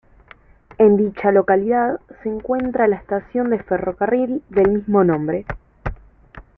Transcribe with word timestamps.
En 0.79 0.97
dicha 0.97 1.31
localidad 1.31 1.99
se 2.23 2.29
encuentra 2.29 2.87
la 2.87 2.95
estación 2.95 3.51
de 3.51 3.59
ferrocarril 3.61 4.41
del 4.49 4.71
mismo 4.71 5.03
nombre. 5.03 5.45